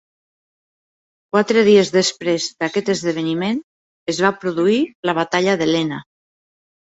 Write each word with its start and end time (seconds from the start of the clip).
Quatre 1.35 1.61
dies 1.67 1.91
després 1.95 2.47
d'aquest 2.63 2.89
esdeveniment 2.95 3.61
es 4.13 4.21
va 4.27 4.33
produir 4.45 4.79
la 5.11 5.15
Batalla 5.19 5.57
de 5.63 5.69
Lena. 5.73 6.01